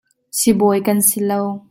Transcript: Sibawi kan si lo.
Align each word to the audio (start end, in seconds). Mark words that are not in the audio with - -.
Sibawi 0.37 0.79
kan 0.85 0.99
si 1.07 1.19
lo. 1.29 1.41